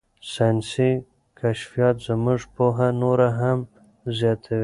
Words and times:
ساینسي 0.33 0.91
کشفیات 1.39 1.97
زموږ 2.07 2.39
پوهه 2.55 2.89
نوره 3.01 3.29
هم 3.39 3.59
زیاتوي. 4.17 4.59